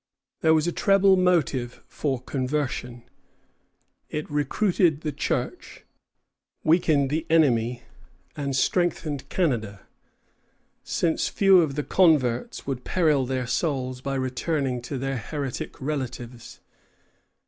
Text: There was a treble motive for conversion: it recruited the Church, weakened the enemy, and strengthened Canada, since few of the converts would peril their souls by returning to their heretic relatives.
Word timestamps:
There 0.39 0.55
was 0.55 0.65
a 0.65 0.71
treble 0.71 1.15
motive 1.15 1.83
for 1.87 2.21
conversion: 2.23 3.03
it 4.09 4.27
recruited 4.31 5.01
the 5.01 5.11
Church, 5.11 5.83
weakened 6.63 7.11
the 7.11 7.27
enemy, 7.29 7.83
and 8.35 8.55
strengthened 8.55 9.29
Canada, 9.29 9.81
since 10.83 11.27
few 11.27 11.61
of 11.61 11.75
the 11.75 11.83
converts 11.83 12.65
would 12.65 12.83
peril 12.83 13.27
their 13.27 13.45
souls 13.45 14.01
by 14.01 14.15
returning 14.15 14.81
to 14.81 14.97
their 14.97 15.17
heretic 15.17 15.79
relatives. 15.79 16.61